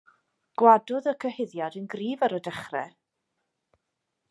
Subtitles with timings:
[0.61, 2.91] Gwadodd y cyhuddiad yn gryf ar y dechrau.